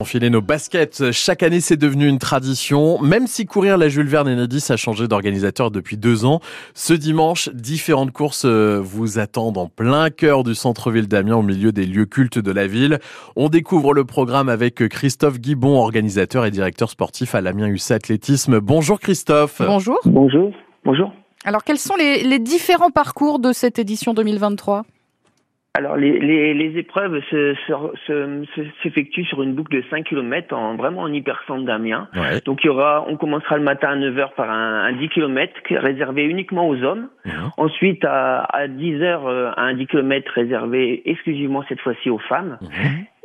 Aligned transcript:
Enfiler 0.00 0.30
nos 0.30 0.40
baskets, 0.40 1.10
chaque 1.10 1.42
année 1.42 1.58
c'est 1.58 1.76
devenu 1.76 2.06
une 2.06 2.20
tradition, 2.20 3.02
même 3.02 3.26
si 3.26 3.46
courir 3.46 3.76
la 3.76 3.88
Jules 3.88 4.06
Verne 4.06 4.28
Enedis 4.28 4.66
a 4.68 4.76
changé 4.76 5.08
d'organisateur 5.08 5.72
depuis 5.72 5.96
deux 5.96 6.24
ans. 6.24 6.38
Ce 6.72 6.94
dimanche, 6.94 7.48
différentes 7.48 8.12
courses 8.12 8.44
euh, 8.44 8.80
vous 8.80 9.18
attendent 9.18 9.58
en 9.58 9.66
plein 9.66 10.10
cœur 10.10 10.44
du 10.44 10.54
centre-ville 10.54 11.08
d'Amiens, 11.08 11.38
au 11.38 11.42
milieu 11.42 11.72
des 11.72 11.84
lieux 11.84 12.06
cultes 12.06 12.38
de 12.38 12.52
la 12.52 12.68
ville. 12.68 13.00
On 13.34 13.48
découvre 13.48 13.92
le 13.92 14.04
programme 14.04 14.48
avec 14.48 14.86
Christophe 14.88 15.40
Guibon, 15.40 15.80
organisateur 15.80 16.46
et 16.46 16.52
directeur 16.52 16.90
sportif 16.90 17.34
à 17.34 17.40
l'Amiens 17.40 17.66
UC 17.66 17.90
Athlétisme. 17.90 18.60
Bonjour 18.60 19.00
Christophe. 19.00 19.60
Bonjour. 19.66 19.98
Bonjour. 20.04 20.52
Bonjour. 20.84 21.12
Alors 21.44 21.64
quels 21.64 21.80
sont 21.80 21.96
les, 21.96 22.22
les 22.22 22.38
différents 22.38 22.92
parcours 22.92 23.40
de 23.40 23.50
cette 23.50 23.80
édition 23.80 24.14
2023 24.14 24.84
alors 25.78 25.96
les, 25.96 26.18
les, 26.18 26.54
les 26.54 26.76
épreuves 26.76 27.20
s'effectuent 28.82 29.22
se, 29.22 29.28
sur 29.28 29.42
une 29.44 29.54
boucle 29.54 29.76
de 29.76 29.84
5 29.90 30.04
km 30.04 30.56
en 30.56 30.74
vraiment 30.74 31.02
en 31.02 31.12
hypercentre 31.12 31.64
d'Amiens. 31.64 32.08
Ouais. 32.16 32.40
Donc 32.44 32.64
il 32.64 32.66
y 32.66 32.70
aura, 32.70 33.04
on 33.08 33.16
commencera 33.16 33.56
le 33.56 33.62
matin 33.62 33.90
à 33.90 33.96
9h 33.96 34.34
par 34.34 34.50
un, 34.50 34.86
un 34.86 34.92
10 34.92 35.08
km 35.10 35.52
réservé 35.70 36.24
uniquement 36.24 36.68
aux 36.68 36.82
hommes. 36.82 37.08
Ensuite 37.56 38.04
à, 38.04 38.40
à 38.40 38.66
10h 38.66 39.52
un 39.56 39.74
10 39.74 39.86
km 39.86 40.32
réservé 40.34 41.02
exclusivement 41.08 41.64
cette 41.68 41.80
fois-ci 41.80 42.10
aux 42.10 42.18
femmes. 42.18 42.58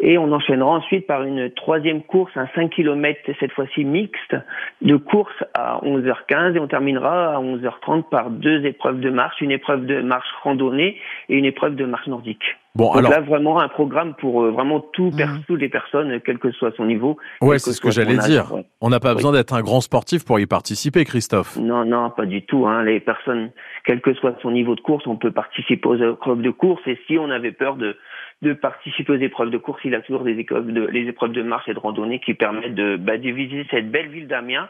Et 0.06 0.18
on 0.18 0.30
enchaînera 0.34 0.70
ensuite 0.70 1.08
par 1.08 1.24
une 1.24 1.50
troisième 1.52 2.04
course, 2.04 2.34
un 2.36 2.48
5 2.56 2.72
km, 2.72 3.22
cette 3.40 3.54
fois-ci 3.54 3.86
mixte, 3.86 4.36
de 4.82 4.98
course 4.98 5.34
à 5.54 5.80
11h15 5.82 6.58
et 6.58 6.60
on 6.60 6.68
terminera 6.68 7.36
à 7.36 7.40
11h30 7.40 8.10
par 8.10 8.30
deux 8.30 8.66
épreuves 8.66 9.00
de 9.00 9.10
marche, 9.10 9.40
une 9.40 9.52
épreuve 9.52 9.86
de 9.86 10.02
marche 10.02 10.28
randonnée 10.44 10.98
et 11.30 11.38
une 11.38 11.46
épreuve 11.46 11.76
de 11.76 11.86
marche 11.86 12.08
nordique. 12.08 12.44
Bon, 12.76 12.88
Donc 12.88 12.98
alors, 12.98 13.12
là, 13.12 13.22
vraiment 13.22 13.62
un 13.62 13.70
programme 13.70 14.16
pour 14.16 14.44
euh, 14.44 14.50
vraiment 14.52 14.80
tout, 14.82 15.12
Mhm. 15.14 15.44
toutes 15.48 15.62
les 15.62 15.70
personnes, 15.70 16.20
quel 16.26 16.38
que 16.40 16.52
soit 16.52 16.76
son 16.76 16.86
niveau. 16.86 17.18
ouais, 17.42 17.60
c'est 17.60 17.72
ce 17.72 17.80
que 17.80 17.92
j'allais 17.92 18.18
dire. 18.18 18.52
Ouais. 18.54 18.66
On 18.82 18.90
n'a 18.90 19.00
pas 19.00 19.10
Oui. 19.12 19.16
besoin 19.18 19.32
d'être 19.32 19.54
un 19.54 19.62
grand 19.62 19.80
sportif 19.80 20.26
pour 20.26 20.38
y 20.40 20.48
participer, 20.48 21.06
Christophe. 21.06 21.56
Non, 21.58 21.86
non, 21.86 22.10
pas 22.10 22.26
du 22.26 22.42
tout. 22.46 22.66
Hein. 22.68 22.84
Les 22.84 23.00
personnes, 23.00 23.52
quel 23.86 24.02
que 24.02 24.14
soit 24.16 24.36
son 24.42 24.50
niveau 24.52 24.74
de 24.76 24.82
course, 24.82 25.06
on 25.08 25.16
peut 25.18 25.32
participer 25.32 25.88
aux 25.88 25.96
épreuves 26.14 26.42
de 26.42 26.50
course. 26.50 26.82
Et 26.88 26.98
si 27.08 27.18
on 27.20 27.30
avait 27.30 27.52
peur 27.52 27.76
de, 27.76 27.96
de 28.44 28.54
participer 28.54 29.14
aux 29.14 29.20
épreuves 29.20 29.50
de 29.50 29.58
course, 29.58 29.82
il 29.86 29.96
a 29.96 30.02
toujours 30.02 30.24
des 30.24 30.38
épreuves 30.38 30.72
de, 30.72 30.86
les 30.88 31.08
épreuves 31.08 31.32
de 31.32 31.42
marche 31.42 31.68
et 31.68 31.74
de 31.74 31.80
randonnée 31.80 32.20
qui 32.20 32.34
permettent 32.34 32.76
de, 32.76 32.98
bah, 32.98 33.18
visiter 33.18 33.66
cette 33.72 33.90
belle 33.90 34.10
ville 34.10 34.28
d'Amiens 34.28 34.70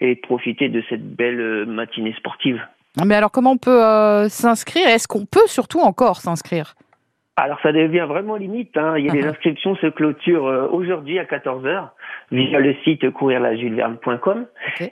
et 0.00 0.16
de 0.16 0.20
profiter 0.20 0.68
de 0.68 0.82
cette 0.88 1.16
belle 1.16 1.40
euh, 1.40 1.64
matinée 1.64 2.14
sportive. 2.18 2.60
Mais 3.06 3.14
alors 3.14 3.30
comment 3.30 3.52
on 3.52 3.58
peut 3.58 3.82
euh, 3.82 4.28
s'inscrire? 4.28 4.86
Est-ce 4.88 5.08
qu'on 5.08 5.24
peut 5.24 5.46
surtout 5.46 5.80
encore 5.80 6.20
s'inscrire? 6.20 6.74
Alors 7.36 7.58
ça 7.62 7.72
devient 7.72 8.04
vraiment 8.06 8.36
limite. 8.36 8.76
Hein. 8.76 8.94
Il 8.98 9.06
y 9.06 9.08
a 9.08 9.12
des 9.12 9.22
Mhm. 9.22 9.28
inscriptions 9.30 9.74
se 9.76 9.86
clôturent 9.86 10.46
euh, 10.46 10.68
aujourd'hui 10.68 11.18
à 11.18 11.24
14h 11.24 11.88
via 12.30 12.58
le 12.60 12.74
site 12.84 13.10
courirlajuleverne.com. 13.10 14.46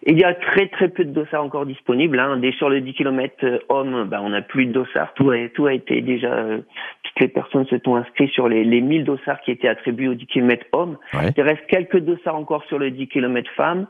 Il 0.07 0.19
y 0.19 0.25
a 0.25 0.33
très 0.35 0.69
très 0.69 0.89
peu 0.89 1.05
de 1.05 1.11
dossards 1.13 1.45
encore 1.45 1.67
disponibles. 1.67 2.19
Hein. 2.19 2.39
Dès 2.39 2.53
sur 2.53 2.71
le 2.71 2.81
10 2.81 2.95
km 2.95 3.61
homme, 3.69 4.05
ben, 4.09 4.21
on 4.23 4.31
n'a 4.31 4.41
plus 4.43 4.67
de 4.67 4.73
dossards. 4.73 5.13
Tout 5.15 5.31
a, 5.31 5.49
tout 5.55 5.67
a 5.67 5.75
été 5.75 6.01
déjà... 6.01 6.29
euh, 6.33 6.59
toutes 7.03 7.21
les 7.21 7.29
personnes 7.29 7.67
se 7.67 7.77
sont 7.85 7.97
inscrites 7.97 8.31
sur 8.33 8.49
les, 8.49 8.65
les 8.65 8.81
1000 8.81 9.05
dossards 9.05 9.41
qui 9.43 9.51
étaient 9.51 9.69
attribués 9.69 10.09
au 10.09 10.15
10 10.15 10.27
km 10.27 10.65
homme. 10.73 10.97
Ouais. 11.13 11.31
Il 11.37 11.43
reste 11.43 11.67
quelques 11.67 11.99
dossards 11.99 12.37
encore 12.37 12.65
sur 12.65 12.79
le 12.79 12.91
10 12.91 13.09
km 13.09 13.51
femme. 13.57 13.87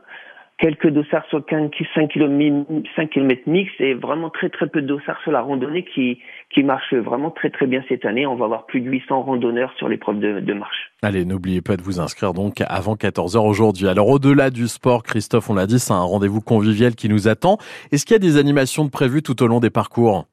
Quelques 0.61 0.89
dossards 0.89 1.25
sur 1.29 1.43
5 1.49 1.71
km, 2.07 2.67
5 2.95 3.09
km 3.09 3.41
mix 3.47 3.71
et 3.79 3.95
vraiment 3.95 4.29
très 4.29 4.49
très 4.49 4.67
peu 4.67 4.83
de 4.83 4.87
dossards 4.87 5.19
sur 5.23 5.31
la 5.31 5.41
randonnée 5.41 5.83
qui, 5.83 6.19
qui 6.53 6.61
marche 6.61 6.93
vraiment 6.93 7.31
très 7.31 7.49
très 7.49 7.65
bien 7.65 7.83
cette 7.89 8.05
année. 8.05 8.27
On 8.27 8.35
va 8.35 8.45
avoir 8.45 8.67
plus 8.67 8.79
de 8.79 8.87
800 8.87 9.23
randonneurs 9.23 9.73
sur 9.77 9.89
l'épreuve 9.89 10.19
de, 10.19 10.39
de 10.39 10.53
marche. 10.53 10.91
Allez, 11.01 11.25
n'oubliez 11.25 11.61
pas 11.61 11.77
de 11.77 11.81
vous 11.81 11.99
inscrire 11.99 12.33
donc 12.33 12.61
avant 12.67 12.93
14h 12.93 13.39
aujourd'hui. 13.39 13.87
Alors 13.87 14.07
au-delà 14.07 14.51
du 14.51 14.67
sport, 14.67 15.01
Christophe, 15.01 15.49
on 15.49 15.55
l'a 15.55 15.65
dit, 15.65 15.79
c'est 15.79 15.93
un 15.93 16.03
rendez-vous 16.03 16.41
convivial 16.41 16.93
qui 16.93 17.09
nous 17.09 17.27
attend. 17.27 17.57
Est-ce 17.91 18.05
qu'il 18.05 18.13
y 18.13 18.17
a 18.17 18.19
des 18.19 18.37
animations 18.37 18.85
de 18.85 18.91
prévues 18.91 19.23
tout 19.23 19.41
au 19.41 19.47
long 19.47 19.61
des 19.61 19.71
parcours? 19.71 20.27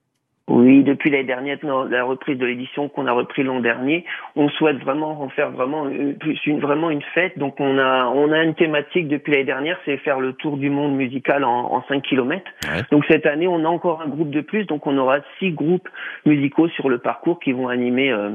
Oui, 0.48 0.82
depuis 0.82 1.10
l'année 1.10 1.24
dernière, 1.24 1.58
la 1.62 2.04
reprise 2.04 2.38
de 2.38 2.46
l'édition 2.46 2.88
qu'on 2.88 3.06
a 3.06 3.12
repris 3.12 3.42
l'an 3.42 3.60
dernier, 3.60 4.06
on 4.34 4.48
souhaite 4.48 4.78
vraiment 4.78 5.20
en 5.20 5.28
faire 5.28 5.50
vraiment 5.50 5.86
euh, 5.86 6.14
plus 6.18 6.38
une 6.46 6.58
vraiment 6.58 6.90
une 6.90 7.02
fête. 7.14 7.38
Donc 7.38 7.60
on 7.60 7.78
a 7.78 8.06
on 8.06 8.32
a 8.32 8.42
une 8.42 8.54
thématique 8.54 9.08
depuis 9.08 9.32
l'année 9.32 9.44
dernière, 9.44 9.78
c'est 9.84 9.98
faire 9.98 10.20
le 10.20 10.32
tour 10.32 10.56
du 10.56 10.70
monde 10.70 10.96
musical 10.96 11.44
en, 11.44 11.74
en 11.74 11.84
5 11.88 12.02
km. 12.02 12.42
Ouais. 12.64 12.82
Donc 12.90 13.04
cette 13.08 13.26
année, 13.26 13.46
on 13.46 13.64
a 13.64 13.68
encore 13.68 14.00
un 14.00 14.08
groupe 14.08 14.30
de 14.30 14.40
plus, 14.40 14.64
donc 14.64 14.86
on 14.86 14.96
aura 14.96 15.18
six 15.38 15.50
groupes 15.50 15.88
musicaux 16.24 16.68
sur 16.68 16.88
le 16.88 16.98
parcours 16.98 17.40
qui 17.40 17.52
vont 17.52 17.68
animer 17.68 18.10
euh, 18.10 18.30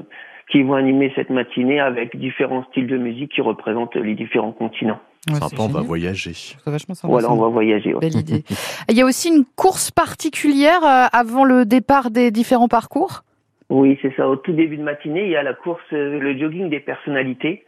qui 0.51 0.61
vont 0.63 0.73
animer 0.75 1.11
cette 1.15 1.29
matinée 1.29 1.79
avec 1.79 2.15
différents 2.17 2.63
styles 2.71 2.87
de 2.87 2.97
musique 2.97 3.31
qui 3.33 3.41
représentent 3.41 3.95
les 3.95 4.15
différents 4.15 4.51
continents. 4.51 4.99
Ouais, 5.29 5.35
Sympa, 5.35 5.55
on 5.63 5.67
va 5.69 5.81
voyager. 5.81 6.31
C'est 6.33 6.69
vachement 6.69 6.95
sympa, 6.95 7.11
Voilà, 7.11 7.31
on 7.31 7.37
va 7.37 7.47
voyager. 7.47 7.93
ouais. 7.93 8.01
Belle 8.01 8.17
idée. 8.19 8.43
Il 8.89 8.97
y 8.97 9.01
a 9.01 9.05
aussi 9.05 9.29
une 9.29 9.45
course 9.55 9.89
particulière 9.89 10.83
euh, 10.83 11.05
avant 11.13 11.45
le 11.45 11.65
départ 11.65 12.11
des 12.11 12.29
différents 12.31 12.67
parcours? 12.67 13.21
Oui, 13.69 13.97
c'est 14.01 14.13
ça. 14.15 14.27
Au 14.27 14.35
tout 14.35 14.51
début 14.51 14.77
de 14.77 14.83
matinée, 14.83 15.23
il 15.25 15.31
y 15.31 15.35
a 15.37 15.41
la 15.43 15.53
course, 15.53 15.81
euh, 15.93 16.19
le 16.19 16.37
jogging 16.37 16.69
des 16.69 16.81
personnalités, 16.81 17.63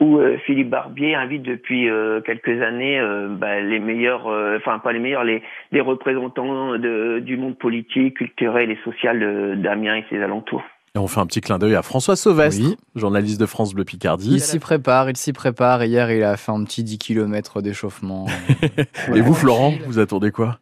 où 0.00 0.18
euh, 0.18 0.36
Philippe 0.44 0.68
Barbier 0.68 1.14
invite 1.14 1.42
depuis 1.42 1.88
euh, 1.88 2.20
quelques 2.20 2.60
années 2.62 3.00
euh, 3.00 3.28
bah, 3.28 3.60
les 3.60 3.78
meilleurs, 3.80 4.26
euh, 4.28 4.58
enfin 4.58 4.78
pas 4.78 4.92
les 4.92 4.98
meilleurs, 4.98 5.24
les, 5.24 5.42
les 5.72 5.80
représentants 5.80 6.76
de, 6.78 7.20
du 7.20 7.36
monde 7.38 7.56
politique, 7.56 8.18
culturel 8.18 8.70
et 8.70 8.78
social 8.84 9.18
de- 9.18 9.54
d'Amiens 9.56 9.96
et 9.96 10.04
ses 10.10 10.20
alentours. 10.22 10.62
Et 10.94 10.98
on 10.98 11.06
fait 11.08 11.20
un 11.20 11.26
petit 11.26 11.40
clin 11.40 11.58
d'œil 11.58 11.74
à 11.74 11.80
François 11.80 12.16
Sauvestre, 12.16 12.60
Oui. 12.62 12.76
journaliste 12.96 13.40
de 13.40 13.46
France 13.46 13.72
Bleu 13.72 13.84
Picardie. 13.84 14.28
Il 14.34 14.40
s'y 14.42 14.58
prépare, 14.58 15.08
il 15.08 15.16
s'y 15.16 15.32
prépare. 15.32 15.82
Hier, 15.84 16.10
il 16.12 16.22
a 16.22 16.36
fait 16.36 16.52
un 16.52 16.62
petit 16.64 16.84
10 16.84 16.98
km 16.98 17.62
d'échauffement. 17.62 18.26
Et 19.14 19.22
vous, 19.22 19.32
Florent, 19.32 19.72
vous 19.86 19.98
attendez 19.98 20.30
quoi 20.30 20.58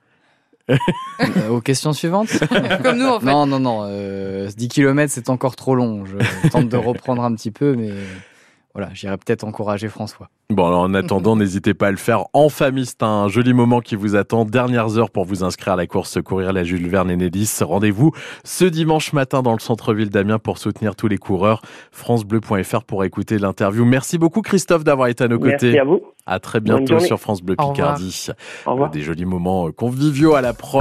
Euh, 0.70 1.48
aux 1.50 1.60
questions 1.60 1.92
suivantes 1.92 2.28
Comme 2.84 2.98
nous, 2.98 3.06
en 3.08 3.18
fait. 3.18 3.26
Non, 3.26 3.44
non, 3.44 3.58
non. 3.58 3.80
euh, 3.86 4.48
10 4.56 4.68
km, 4.68 5.12
c'est 5.12 5.30
encore 5.30 5.56
trop 5.56 5.74
long. 5.74 6.04
Je 6.06 6.48
tente 6.48 6.68
de 6.68 6.76
reprendre 6.76 7.24
un 7.24 7.34
petit 7.34 7.50
peu, 7.50 7.74
mais 7.74 7.90
voilà, 8.74 8.88
j'irai 8.92 9.16
peut-être 9.16 9.44
encourager 9.44 9.88
François. 9.88 10.28
Bon, 10.48 10.66
alors 10.66 10.80
en 10.80 10.94
attendant, 10.94 11.36
n'hésitez 11.36 11.74
pas 11.74 11.88
à 11.88 11.90
le 11.90 11.96
faire 11.96 12.24
en 12.32 12.48
famille. 12.48 12.86
C'est 12.86 13.02
un 13.02 13.28
joli 13.28 13.52
moment 13.52 13.80
qui 13.80 13.96
vous 13.96 14.16
attend. 14.16 14.44
Dernières 14.44 14.96
heures 14.98 15.10
pour 15.10 15.24
vous 15.24 15.42
inscrire 15.44 15.72
à 15.74 15.76
la 15.76 15.86
course 15.86 16.20
Courir 16.22 16.52
la 16.52 16.64
Jules 16.64 16.88
Verne 16.88 17.10
Enedis. 17.10 17.50
Rendez-vous 17.62 18.12
ce 18.44 18.64
dimanche 18.64 19.12
matin 19.12 19.42
dans 19.42 19.52
le 19.52 19.58
centre-ville 19.58 20.10
d'Amiens 20.10 20.38
pour 20.38 20.58
soutenir 20.58 20.94
tous 20.96 21.08
les 21.08 21.18
coureurs. 21.18 21.62
FranceBleu.fr 21.92 22.84
pour 22.84 23.04
écouter 23.04 23.38
l'interview. 23.38 23.84
Merci 23.84 24.18
beaucoup, 24.18 24.42
Christophe, 24.42 24.84
d'avoir 24.84 25.08
été 25.08 25.24
à 25.24 25.28
nos 25.28 25.38
Merci 25.38 25.66
côtés. 25.66 25.78
à 25.78 25.84
vous. 25.84 26.00
À 26.26 26.38
très 26.38 26.60
bientôt 26.60 27.00
sur 27.00 27.18
France 27.18 27.42
Bleu 27.42 27.56
Au 27.58 27.68
revoir. 27.70 27.94
Picardie. 27.96 28.26
Au 28.66 28.72
revoir. 28.72 28.90
Des 28.90 29.02
jolis 29.02 29.24
moments 29.24 29.70
conviviaux 29.72 30.34
à 30.34 30.40
la. 30.40 30.52